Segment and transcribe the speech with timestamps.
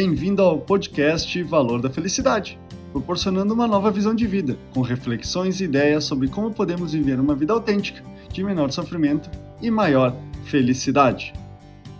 [0.00, 2.56] Bem-vindo ao podcast Valor da Felicidade,
[2.92, 7.34] proporcionando uma nova visão de vida, com reflexões e ideias sobre como podemos viver uma
[7.34, 8.00] vida autêntica,
[8.32, 9.28] de menor sofrimento
[9.60, 10.14] e maior
[10.44, 11.32] felicidade.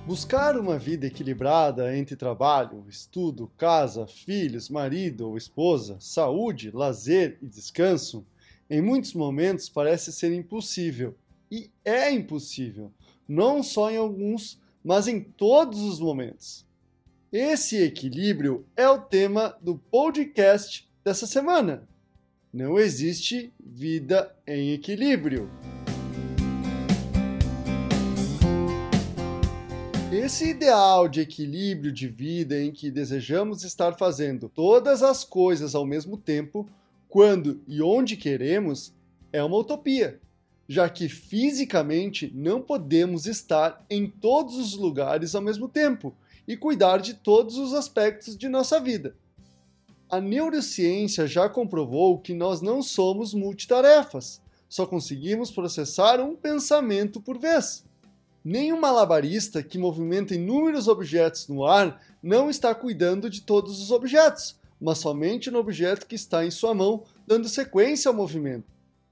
[0.06, 7.48] Buscar uma vida equilibrada entre trabalho, estudo, casa, filhos, marido ou esposa, saúde, lazer e
[7.48, 8.24] descanso,
[8.70, 11.16] em muitos momentos parece ser impossível.
[11.50, 12.92] E é impossível,
[13.28, 16.67] não só em alguns, mas em todos os momentos.
[17.30, 21.86] Esse equilíbrio é o tema do podcast dessa semana.
[22.50, 25.50] Não existe vida em equilíbrio.
[30.10, 35.84] Esse ideal de equilíbrio de vida em que desejamos estar fazendo todas as coisas ao
[35.84, 36.66] mesmo tempo,
[37.10, 38.94] quando e onde queremos,
[39.30, 40.18] é uma utopia,
[40.66, 46.16] já que fisicamente não podemos estar em todos os lugares ao mesmo tempo
[46.48, 49.14] e cuidar de todos os aspectos de nossa vida.
[50.08, 57.38] A neurociência já comprovou que nós não somos multitarefas, só conseguimos processar um pensamento por
[57.38, 57.84] vez.
[58.42, 64.56] Nenhum malabarista que movimenta inúmeros objetos no ar não está cuidando de todos os objetos,
[64.80, 68.64] mas somente no objeto que está em sua mão, dando sequência ao movimento.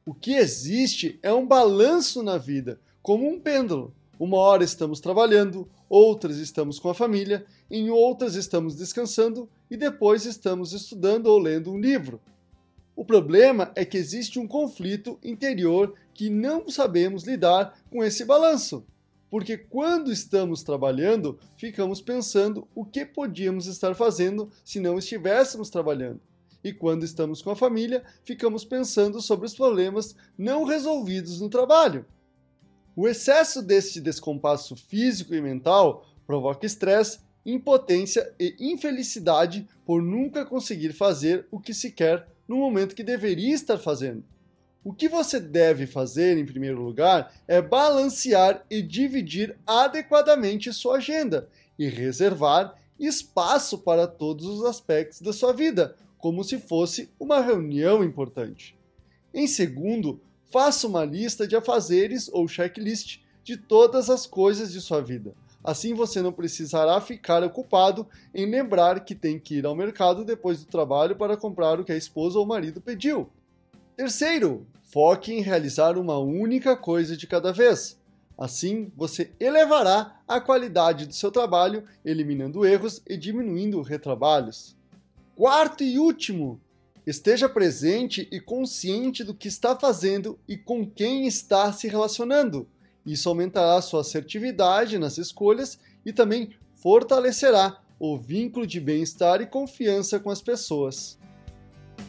[0.06, 3.92] O que existe é um balanço na vida, como um pêndulo.
[4.18, 10.24] Uma hora estamos trabalhando, outras estamos com a família, em outras estamos descansando e depois
[10.24, 12.20] estamos estudando ou lendo um livro.
[12.94, 18.86] O problema é que existe um conflito interior que não sabemos lidar com esse balanço.
[19.28, 26.20] Porque quando estamos trabalhando, ficamos pensando o que podíamos estar fazendo se não estivéssemos trabalhando.
[26.64, 32.06] E quando estamos com a família, ficamos pensando sobre os problemas não resolvidos no trabalho.
[32.96, 40.94] O excesso deste descompasso físico e mental provoca estresse, impotência e infelicidade por nunca conseguir
[40.94, 44.24] fazer o que se quer no momento que deveria estar fazendo.
[44.82, 51.50] O que você deve fazer, em primeiro lugar, é balancear e dividir adequadamente sua agenda
[51.78, 58.02] e reservar espaço para todos os aspectos da sua vida, como se fosse uma reunião
[58.02, 58.74] importante.
[59.34, 60.18] Em segundo,
[60.50, 65.34] faça uma lista de afazeres ou checklist de todas as coisas de sua vida.
[65.62, 70.60] Assim você não precisará ficar ocupado em lembrar que tem que ir ao mercado depois
[70.60, 73.28] do trabalho para comprar o que a esposa ou o marido pediu.
[73.96, 77.98] Terceiro, foque em realizar uma única coisa de cada vez.
[78.38, 84.76] Assim, você elevará a qualidade do seu trabalho, eliminando erros e diminuindo retrabalhos.
[85.34, 86.60] Quarto e último,
[87.06, 92.66] esteja presente e consciente do que está fazendo e com quem está se relacionando.
[93.06, 100.18] Isso aumentará sua assertividade nas escolhas e também fortalecerá o vínculo de bem-estar e confiança
[100.18, 101.16] com as pessoas.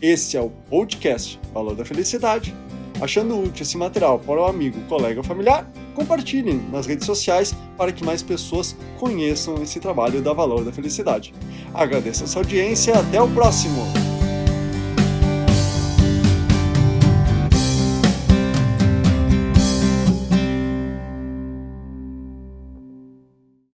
[0.02, 2.54] Esse é o podcast Valor da Felicidade.
[3.00, 7.92] Achando útil esse material para o amigo, colega ou familiar, compartilhem nas redes sociais para
[7.92, 11.34] que mais pessoas conheçam esse trabalho da Valor da Felicidade.
[11.74, 14.17] Agradeço a sua audiência e até o próximo!